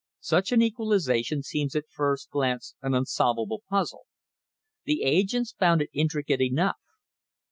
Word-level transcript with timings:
Such 0.23 0.51
an 0.51 0.63
equalisation 0.63 1.43
seems 1.43 1.75
at 1.75 1.87
first 1.91 2.31
glance 2.31 2.73
an 2.81 2.95
unsolvable 2.95 3.61
puzzle. 3.69 4.07
The 4.85 5.03
agents 5.03 5.51
found 5.51 5.79
it 5.79 5.91
intricate 5.93 6.41
enough. 6.41 6.79